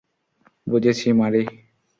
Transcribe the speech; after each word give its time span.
বুঝেছি, 0.67 1.07
মারি। 1.13 1.43